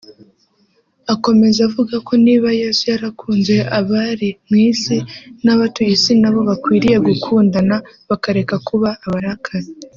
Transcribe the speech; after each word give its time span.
Akomeza 1.13 1.59
avuga 1.69 1.95
ko 2.07 2.11
niba 2.25 2.49
Yesu 2.61 2.83
yarakunze 2.91 3.55
abari 3.79 4.29
mu 4.47 4.55
isi 4.69 4.95
n’abatuye 5.43 5.91
isi 5.97 6.13
nabo 6.21 6.39
bakwiriye 6.49 6.97
gukundana 7.07 7.75
bakareka 8.09 8.55
kuba 8.67 8.89
abarakare 9.07 9.67